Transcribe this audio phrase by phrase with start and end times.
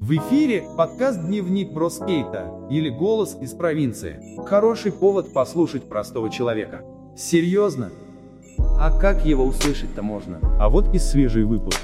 [0.00, 4.20] В эфире подкаст «Дневник Броскейта» или «Голос из провинции».
[4.44, 6.82] Хороший повод послушать простого человека.
[7.16, 7.90] Серьезно?
[8.58, 10.40] А как его услышать-то можно?
[10.60, 11.80] А вот и свежий выпуск.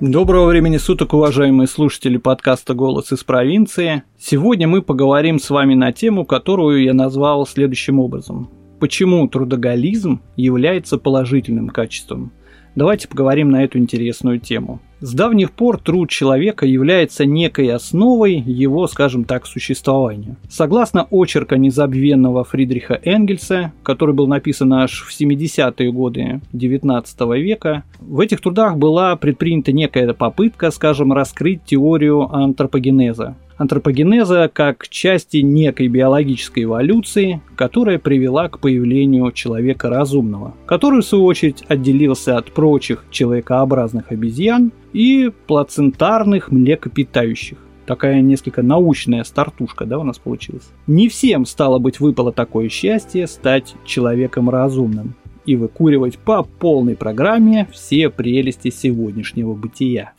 [0.00, 4.02] Доброго времени суток, уважаемые слушатели подкаста «Голос из провинции».
[4.18, 8.50] Сегодня мы поговорим с вами на тему, которую я назвал следующим образом.
[8.78, 12.32] Почему трудоголизм является положительным качеством?
[12.74, 14.80] Давайте поговорим на эту интересную тему.
[15.00, 20.36] С давних пор труд человека является некой основой его, скажем так, существования.
[20.50, 28.18] Согласно очерка незабвенного Фридриха Энгельса, который был написан аж в 70-е годы 19 века, в
[28.18, 36.64] этих трудах была предпринята некая попытка, скажем, раскрыть теорию антропогенеза антропогенеза как части некой биологической
[36.64, 44.10] эволюции, которая привела к появлению человека разумного, который в свою очередь отделился от прочих человекообразных
[44.12, 47.58] обезьян и плацентарных млекопитающих.
[47.84, 50.68] Такая несколько научная стартушка, да, у нас получилась.
[50.86, 55.14] Не всем, стало быть, выпало такое счастье стать человеком разумным
[55.46, 60.12] и выкуривать по полной программе все прелести сегодняшнего бытия.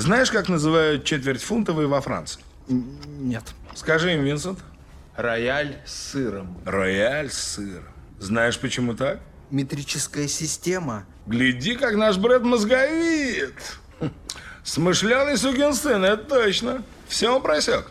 [0.00, 2.40] Знаешь, как называют четвертьфунтовые во Франции?
[2.68, 3.42] Нет.
[3.74, 4.58] Скажи им, Винсент.
[5.14, 6.56] Рояль с сыром.
[6.64, 7.84] Рояль с сыром.
[8.18, 9.20] Знаешь, почему так?
[9.50, 11.04] Метрическая система.
[11.26, 13.52] Гляди, как наш брат мозговит.
[14.64, 16.82] Смышленый сукин сын, это точно.
[17.06, 17.90] Все он просек.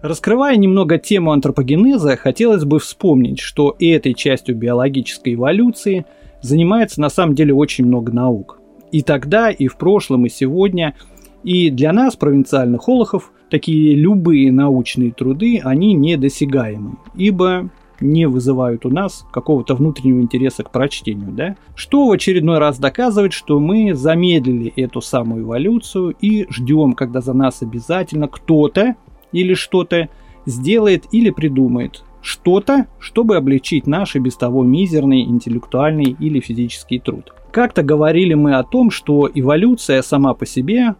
[0.00, 6.06] Раскрывая немного тему антропогенеза, хотелось бы вспомнить, что этой частью биологической эволюции
[6.40, 8.58] занимается на самом деле очень много наук.
[8.90, 10.94] И тогда, и в прошлом, и сегодня–
[11.46, 18.90] и для нас, провинциальных олохов, такие любые научные труды, они недосягаемы, ибо не вызывают у
[18.90, 21.56] нас какого-то внутреннего интереса к прочтению, да?
[21.76, 27.32] Что в очередной раз доказывает, что мы замедлили эту самую эволюцию и ждем, когда за
[27.32, 28.96] нас обязательно кто-то
[29.30, 30.08] или что-то
[30.46, 37.32] сделает или придумает что-то, чтобы облегчить наш и без того мизерный интеллектуальный или физический труд.
[37.52, 40.96] Как-то говорили мы о том, что эволюция сама по себе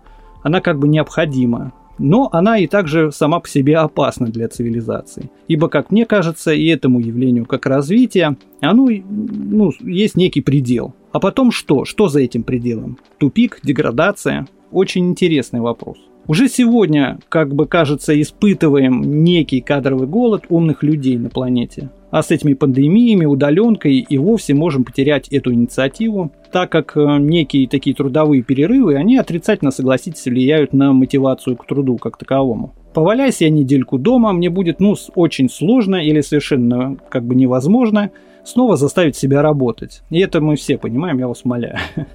[0.46, 1.72] она как бы необходима.
[1.98, 5.28] Но она и также сама по себе опасна для цивилизации.
[5.48, 10.94] Ибо, как мне кажется, и этому явлению как развитие, оно ну, есть некий предел.
[11.10, 11.84] А потом что?
[11.84, 12.96] Что за этим пределом?
[13.18, 14.46] Тупик, деградация?
[14.70, 15.96] Очень интересный вопрос.
[16.28, 21.90] Уже сегодня, как бы кажется, испытываем некий кадровый голод умных людей на планете.
[22.10, 27.68] А с этими пандемиями, удаленкой и вовсе можем потерять эту инициативу, так как э, некие
[27.68, 32.74] такие трудовые перерывы, они отрицательно, согласитесь, влияют на мотивацию к труду как таковому.
[32.92, 38.10] Поваляйся я недельку дома, мне будет, ну, очень сложно или совершенно как бы невозможно
[38.44, 40.02] снова заставить себя работать.
[40.10, 41.76] И это мы все понимаем, я вас умоляю.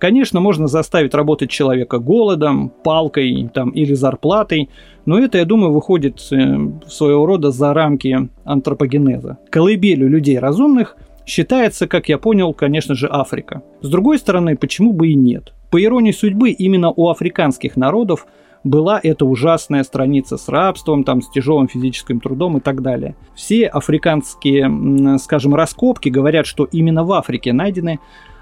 [0.00, 4.70] Конечно, можно заставить работать человека голодом, палкой там, или зарплатой,
[5.04, 6.56] но это, я думаю, выходит э,
[6.88, 9.36] своего рода за рамки антропогенеза.
[9.50, 10.96] Колыбелью людей разумных
[11.26, 13.62] считается, как я понял, конечно же, Африка.
[13.82, 15.52] С другой стороны, почему бы и нет?
[15.70, 18.26] По иронии судьбы, именно у африканских народов
[18.64, 23.16] была эта ужасная страница с рабством, там, с тяжелым физическим трудом и так далее.
[23.34, 28.00] Все африканские, скажем, раскопки говорят, что именно в Африке найдены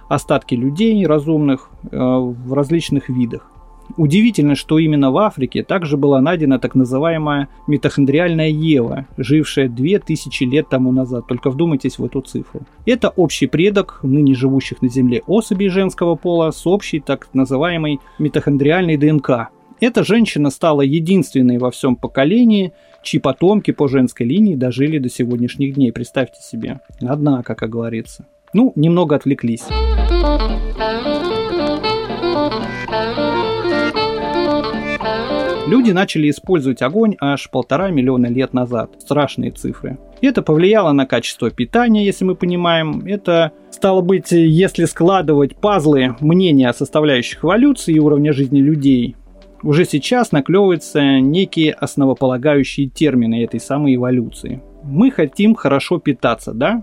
[0.09, 3.51] остатки людей разумных э, в различных видах.
[3.97, 10.69] Удивительно, что именно в Африке также была найдена так называемая митохондриальная Ева, жившая 2000 лет
[10.69, 11.27] тому назад.
[11.27, 12.63] Только вдумайтесь в эту цифру.
[12.85, 18.97] Это общий предок ныне живущих на Земле особей женского пола с общей так называемой митохондриальной
[18.97, 19.49] ДНК.
[19.81, 25.75] Эта женщина стала единственной во всем поколении, чьи потомки по женской линии дожили до сегодняшних
[25.75, 25.93] дней.
[25.93, 26.81] Представьте себе.
[27.01, 28.27] Однако, как говорится.
[28.53, 29.65] Ну, немного отвлеклись.
[35.67, 38.93] Люди начали использовать огонь аж полтора миллиона лет назад.
[39.01, 39.99] Страшные цифры.
[40.23, 43.03] Это повлияло на качество питания, если мы понимаем.
[43.05, 49.15] Это стало быть, если складывать пазлы мнения о составляющих эволюции и уровня жизни людей,
[49.63, 54.63] уже сейчас наклевываются некие основополагающие термины этой самой эволюции.
[54.85, 56.83] Мы хотим хорошо питаться, да?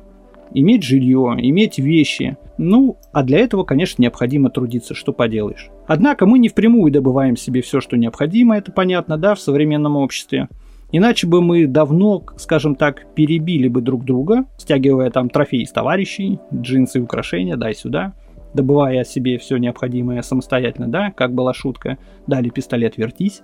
[0.56, 2.38] Иметь жилье, иметь вещи.
[2.58, 5.70] Ну, а для этого, конечно, необходимо трудиться, что поделаешь.
[5.86, 10.48] Однако мы не впрямую добываем себе все, что необходимо, это понятно, да, в современном обществе.
[10.92, 16.40] Иначе бы мы давно, скажем так, перебили бы друг друга, стягивая там трофеи из товарищей,
[16.54, 18.14] джинсы и украшения, дай сюда,
[18.54, 21.98] добывая себе все необходимое самостоятельно, да, как была шутка,
[22.28, 23.42] дали пистолет, вертись.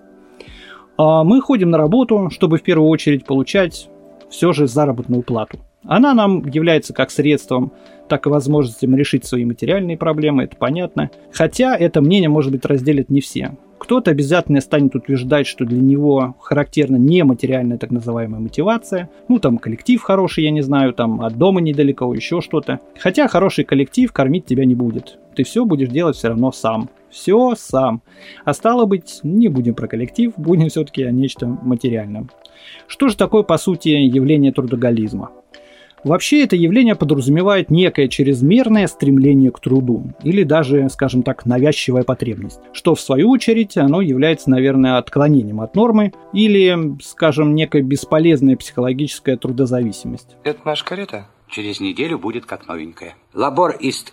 [0.97, 3.89] А мы ходим на работу, чтобы в первую очередь получать
[4.29, 5.59] все же заработную плату.
[5.91, 7.73] Она нам является как средством,
[8.07, 11.11] так и возможностью решить свои материальные проблемы, это понятно.
[11.33, 13.57] Хотя это мнение, может быть, разделят не все.
[13.77, 19.09] Кто-то обязательно станет утверждать, что для него характерна нематериальная так называемая мотивация.
[19.27, 22.79] Ну, там коллектив хороший, я не знаю, там от дома недалеко, еще что-то.
[22.97, 25.19] Хотя хороший коллектив кормить тебя не будет.
[25.35, 26.89] Ты все будешь делать все равно сам.
[27.09, 28.01] Все сам.
[28.45, 32.29] А стало быть, не будем про коллектив, будем все-таки о нечто материальном.
[32.87, 35.31] Что же такое, по сути, явление трудоголизма?
[36.03, 42.59] Вообще это явление подразумевает некое чрезмерное стремление к труду, или даже, скажем так, навязчивая потребность,
[42.73, 49.37] что в свою очередь оно является, наверное, отклонением от нормы или, скажем, некая бесполезная психологическая
[49.37, 50.35] трудозависимость.
[50.43, 51.27] Это наша карета?
[51.47, 53.15] Через неделю будет как новенькая.
[53.33, 54.11] Лабор est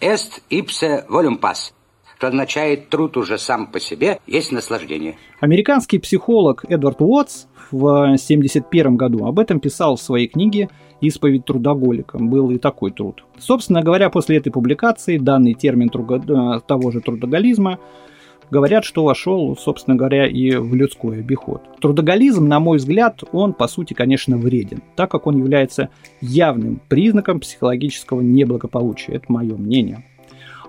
[0.51, 1.73] ipse volum pas
[2.19, 5.15] что означает труд уже сам по себе, есть наслаждение.
[5.39, 10.69] Американский психолог Эдвард Уотс в 1971 году об этом писал в своей книге
[11.01, 12.19] «Исповедь трудоголика».
[12.19, 13.25] Был и такой труд.
[13.39, 17.79] Собственно говоря, после этой публикации данный термин э, того же трудоголизма
[18.51, 21.63] говорят, что вошел, собственно говоря, и в людской обиход.
[21.81, 27.39] Трудоголизм, на мой взгляд, он, по сути, конечно, вреден, так как он является явным признаком
[27.39, 29.15] психологического неблагополучия.
[29.15, 30.03] Это мое мнение.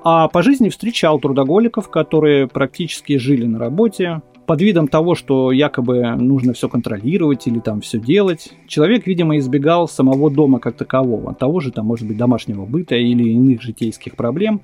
[0.03, 6.15] А по жизни встречал трудоголиков, которые практически жили на работе, под видом того, что якобы
[6.15, 11.59] нужно все контролировать или там все делать, человек, видимо, избегал самого дома как такового, того
[11.59, 14.61] же там, может быть, домашнего быта или иных житейских проблем,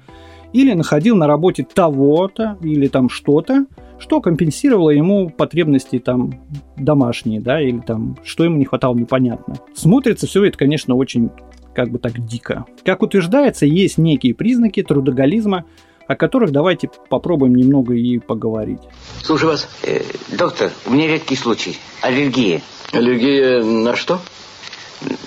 [0.54, 3.68] или находил на работе того-то или там что-то,
[4.00, 6.34] что компенсировало ему потребности там
[6.78, 9.56] домашние, да, или там что ему не хватало, непонятно.
[9.76, 11.30] Смотрится все это, конечно, очень
[11.76, 12.66] как бы так дико.
[12.84, 15.66] Как утверждается, есть некие признаки трудоголизма,
[16.08, 18.82] о которых давайте попробуем немного и поговорить.
[19.22, 19.68] Слушаю вас.
[19.84, 20.02] Э,
[20.32, 21.78] доктор, у меня редкий случай.
[22.02, 22.62] Аллергия.
[22.92, 24.20] Аллергия на что?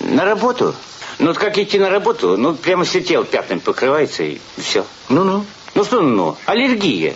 [0.01, 0.73] На работу.
[1.19, 4.85] Ну, вот как идти на работу, ну, прямо все тело пятнами покрывается и все.
[5.09, 5.45] Ну-ну.
[5.75, 6.37] Ну, что ну?
[6.45, 7.13] Аллергия.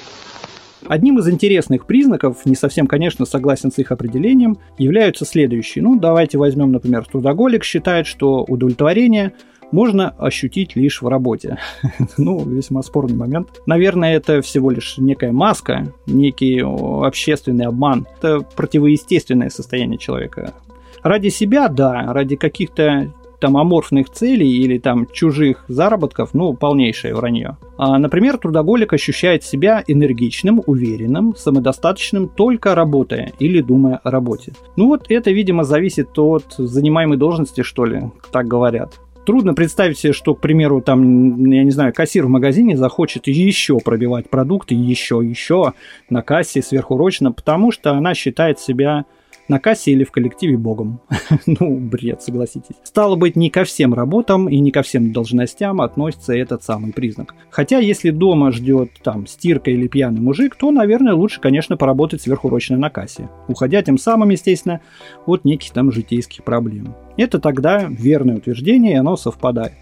[0.88, 5.84] Одним из интересных признаков, не совсем, конечно, согласен с их определением, являются следующие.
[5.84, 9.34] Ну, давайте возьмем, например, трудоголик считает, что удовлетворение–
[9.74, 11.58] можно ощутить лишь в работе.
[12.18, 13.48] ну, весьма спорный момент.
[13.66, 18.06] Наверное, это всего лишь некая маска, некий общественный обман.
[18.20, 20.54] Это противоестественное состояние человека.
[21.02, 23.12] Ради себя, да, ради каких-то
[23.44, 27.58] там аморфных целей или там чужих заработков, ну, полнейшее вранье.
[27.78, 34.54] А, например, трудоголик ощущает себя энергичным, уверенным, самодостаточным, только работая или думая о работе.
[34.78, 39.02] Ну вот это, видимо, зависит от занимаемой должности, что ли, так говорят.
[39.26, 43.78] Трудно представить себе, что, к примеру, там, я не знаю, кассир в магазине захочет еще
[43.80, 45.74] пробивать продукты, еще, еще
[46.10, 49.04] на кассе сверхурочно, потому что она считает себя
[49.48, 51.02] на кассе или в коллективе богом.
[51.46, 52.76] ну, бред, согласитесь.
[52.84, 57.36] Стало быть, не ко всем работам и не ко всем должностям относится этот самый признак.
[57.50, 62.78] Хотя, если дома ждет там стирка или пьяный мужик, то, наверное, лучше, конечно, поработать сверхурочно
[62.78, 64.82] на кассе, уходя тем самым, естественно,
[65.26, 66.96] от неких там житейских проблем.
[67.18, 69.74] Это тогда верное утверждение, и оно совпадает.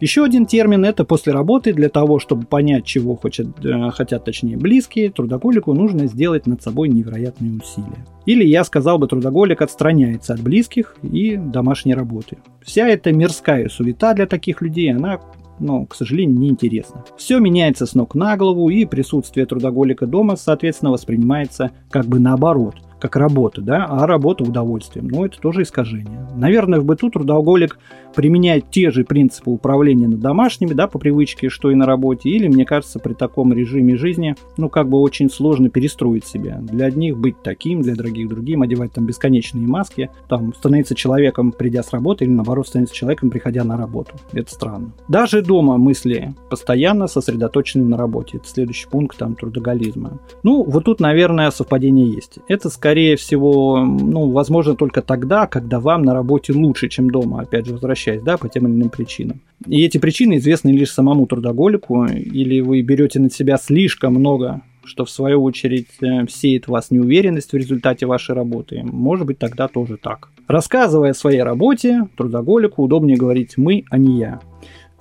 [0.00, 1.74] Еще один термин– это после работы.
[1.74, 6.88] Для того, чтобы понять, чего хочет, э, хотят точнее близкие, трудоголику нужно сделать над собой
[6.88, 8.06] невероятные усилия.
[8.24, 12.38] Или я сказал бы, трудоголик отстраняется от близких и домашней работы.
[12.62, 15.20] Вся эта мирская суета для таких людей, она
[15.58, 17.04] но, к сожалению, неинтересно.
[17.18, 22.76] Все меняется с ног на голову, и присутствие трудоголика дома, соответственно, воспринимается как бы наоборот–
[23.00, 25.08] как работа, да, а работа удовольствием.
[25.08, 26.28] Но это тоже искажение.
[26.36, 27.78] Наверное, в быту трудоголик
[28.14, 32.28] применяет те же принципы управления над домашними, да, по привычке, что и на работе.
[32.28, 36.58] Или, мне кажется, при таком режиме жизни, ну, как бы очень сложно перестроить себя.
[36.60, 41.82] Для одних быть таким, для других другим, одевать там бесконечные маски, там, становиться человеком, придя
[41.82, 44.12] с работы, или, наоборот, становиться человеком, приходя на работу.
[44.32, 44.92] Это странно.
[45.08, 48.38] Даже дома мысли постоянно сосредоточены на работе.
[48.38, 50.20] Это следующий пункт там трудоголизма.
[50.42, 52.38] Ну, вот тут, наверное, совпадение есть.
[52.48, 57.42] Это скорее скорее всего, ну, возможно только тогда, когда вам на работе лучше, чем дома,
[57.42, 59.42] опять же, возвращаясь, да, по тем или иным причинам.
[59.64, 65.04] И эти причины известны лишь самому трудоголику, или вы берете на себя слишком много что
[65.04, 68.82] в свою очередь э, сеет вас неуверенность в результате вашей работы.
[68.82, 70.30] Может быть, тогда тоже так.
[70.48, 74.40] Рассказывая о своей работе, трудоголику удобнее говорить «мы», а не «я».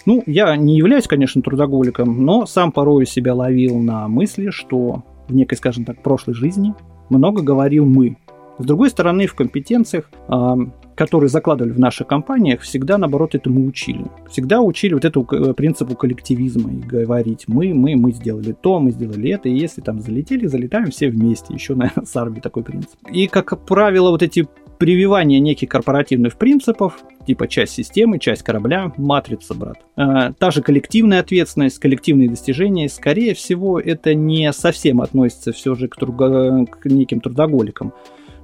[0.06, 5.34] Ну, я не являюсь, конечно, трудоголиком, но сам порой себя ловил на мысли, что в
[5.34, 6.76] некой, скажем так, прошлой жизни
[7.10, 8.18] много говорил мы.
[8.58, 10.58] С другой стороны, в компетенциях, а,
[10.96, 14.06] которые закладывали в наших компаниях, всегда, наоборот, этому учили.
[14.30, 18.92] Всегда учили вот этому э, принципу коллективизма и говорить мы, мы, мы сделали то, мы
[18.92, 21.54] сделали это, и если там залетели, залетаем все вместе.
[21.54, 23.00] Еще, наверное, с армией такой принцип.
[23.10, 24.50] И, как правило, вот эти
[24.80, 29.78] прививание неких корпоративных принципов, типа часть системы, часть корабля, матрица, брат.
[29.98, 35.90] Э, та же коллективная ответственность, коллективные достижения, скорее всего, это не совсем относится все же
[35.90, 36.66] к, трудо...
[36.66, 37.94] к неким трудоголикам.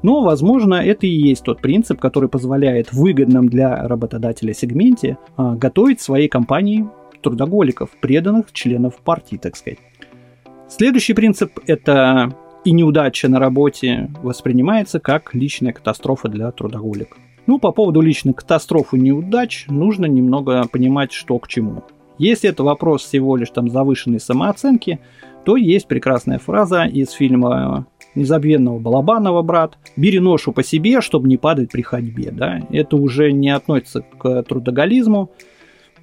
[0.03, 5.55] Но, возможно, это и есть тот принцип, который позволяет в выгодном для работодателя сегменте а,
[5.55, 6.87] готовить своей компании
[7.23, 9.79] трудоголиков, преданных членов партии, так сказать.
[10.67, 17.17] Следующий принцип– это и неудача на работе воспринимается как личная катастрофа для трудоголика.
[17.47, 21.83] Ну, по поводу личной катастрофы неудач нужно немного понимать, что к чему.
[22.17, 24.99] Если это вопрос всего лишь там завышенной самооценки,
[25.45, 29.77] то есть прекрасная фраза из фильма незабвенного Балабанова, брат.
[29.95, 32.31] Бери ношу по себе, чтобы не падать при ходьбе.
[32.31, 32.61] Да?
[32.71, 35.31] Это уже не относится к трудоголизму.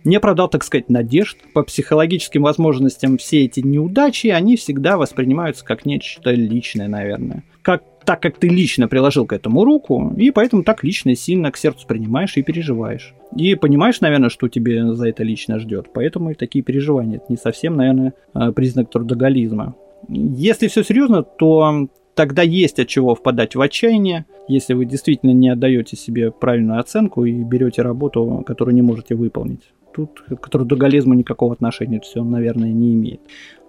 [0.04, 1.38] Не оправдал, так сказать, надежд.
[1.54, 7.44] По психологическим возможностям все эти неудачи, они всегда воспринимаются как нечто личное, наверное.
[7.62, 11.52] Как, так как ты лично приложил к этому руку, и поэтому так лично и сильно
[11.52, 13.14] к сердцу принимаешь и переживаешь.
[13.36, 15.86] И понимаешь, наверное, что тебе за это лично ждет.
[15.94, 17.18] Поэтому и такие переживания.
[17.18, 19.74] Это не совсем, наверное, э, признак трудоголизма.
[20.08, 25.48] Если все серьезно, то тогда есть от чего впадать в отчаяние, если вы действительно не
[25.48, 29.70] отдаете себе правильную оценку и берете работу, которую не можете выполнить.
[29.94, 33.20] Тут к трудоголизму никакого отношения все, наверное, не имеет.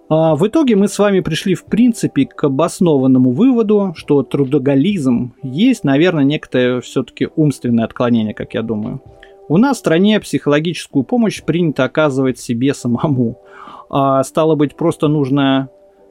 [0.08, 5.84] А в итоге мы с вами пришли, в принципе, к обоснованному выводу, что трудоголизм есть,
[5.84, 9.00] наверное, некое все-таки умственное отклонение, как я думаю.
[9.48, 13.38] У нас в стране психологическую помощь принято оказывать себе самому.
[13.90, 15.68] А стало быть, просто нужно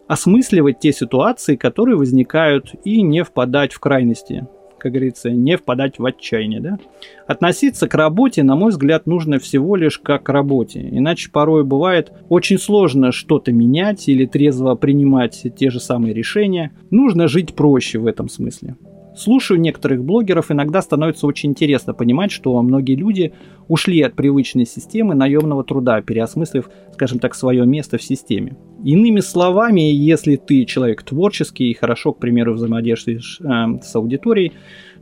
[0.08, 4.48] осмысливать те ситуации, которые возникают, и не впадать в крайности,
[4.84, 6.60] как говорится, не впадать в отчаяние.
[6.60, 6.78] Да?
[7.26, 10.86] Относиться к работе, на мой взгляд, нужно всего лишь как к работе.
[10.92, 16.74] Иначе порой бывает очень сложно что-то менять или трезво принимать те же самые решения.
[16.92, 18.76] Нужно жить проще в этом смысле.
[19.16, 23.34] Слушаю некоторых блогеров, иногда становится очень интересно понимать, что многие люди
[23.68, 28.58] ушли от привычной системы наемного труда, переосмыслив, скажем так, свое место в системе.
[28.84, 34.54] Иными словами, если ты человек творческий и хорошо, к примеру, взаимодействуешь э, с аудиторией,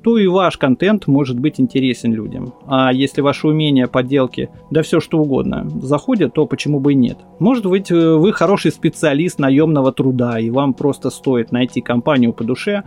[0.03, 2.53] то и ваш контент может быть интересен людям.
[2.65, 7.17] А если ваши умения, подделки, да все что угодно заходят, то почему бы и нет?
[7.39, 12.43] Может быть, э, вы хороший специалист наемного труда, и вам просто стоит найти компанию по
[12.43, 12.83] душе,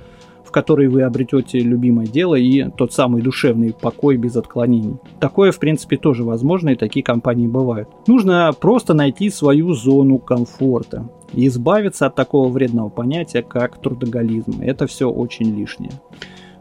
[0.54, 4.99] которой вы обретете любимое дело и тот самый душевный покой без отклонений.
[5.18, 7.88] Такое, в принципе, тоже возможно, и такие компании бывают.
[8.06, 14.61] Нужно просто найти свою зону комфорта и избавиться от такого вредного понятия, как трудоголизм.
[14.61, 15.90] Это все очень лишнее.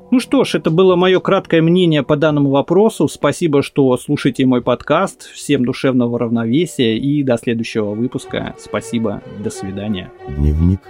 [0.10, 3.08] Ну что ж, это было мое краткое мнение по данному вопросу.
[3.08, 5.30] Спасибо, что слушаете мой подкаст.
[5.32, 8.56] Всем душевного равновесия и до следующего выпуска.
[8.58, 10.12] Спасибо, до свидания.
[10.28, 10.82] Дневник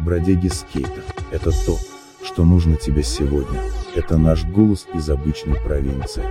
[0.00, 1.02] бродяги скейта.
[1.30, 1.76] Это то,
[2.28, 3.58] что нужно тебе сегодня.
[3.94, 6.22] Это наш голос из обычной провинции.